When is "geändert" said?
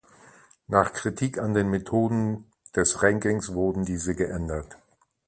4.15-4.75